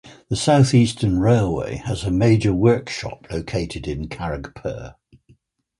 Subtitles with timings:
[0.29, 4.95] The South Eastern Railway has a major workshop located in Kharagpur.